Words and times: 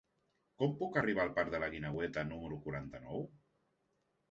Com 0.61 0.71
puc 0.79 0.97
arribar 1.01 1.25
al 1.25 1.35
parc 1.35 1.51
de 1.57 1.59
la 1.65 1.69
Guineueta 1.75 2.25
número 2.33 2.59
quaranta-nou? 2.67 3.25